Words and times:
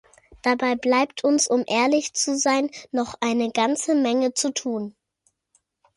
Dabei 0.41 0.73
bleibt 0.75 1.23
uns 1.23 1.47
um 1.47 1.63
ehrlich 1.67 2.15
zu 2.15 2.35
sein 2.35 2.71
noch 2.91 3.13
eine 3.19 3.51
ganze 3.51 3.93
Menge 3.93 4.33
zu 4.33 4.51
tun. 4.51 4.95